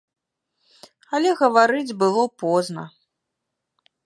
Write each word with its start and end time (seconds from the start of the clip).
Але 1.17 1.29
гаварыць 1.41 1.97
было 2.01 2.23
позна. 2.45 2.83